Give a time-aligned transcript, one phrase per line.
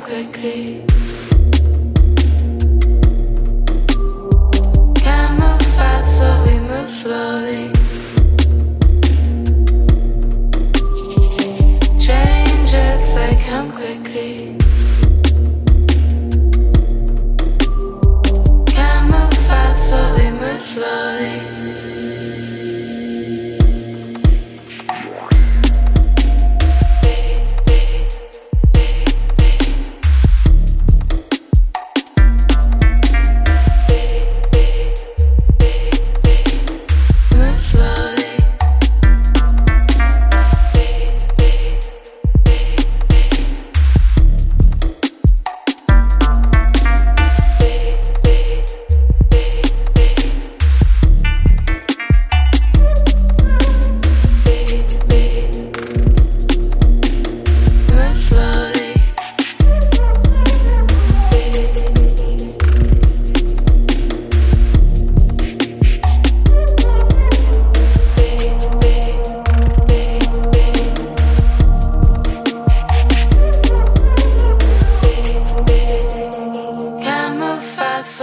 [0.00, 0.84] quickly.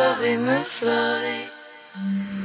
[0.01, 2.40] sauver, me sauver.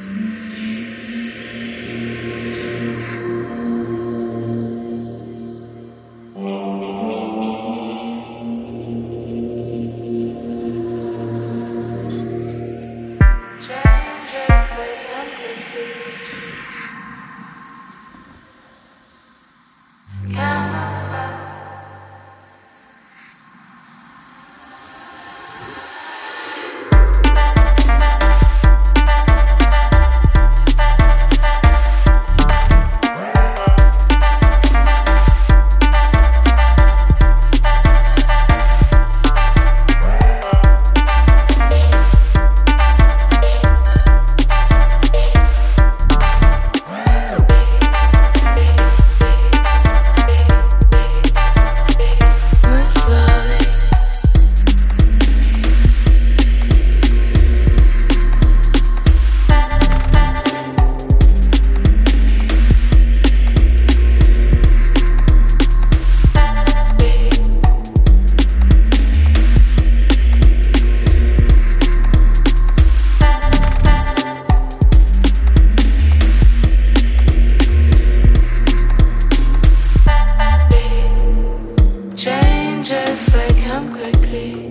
[84.12, 84.65] quickly.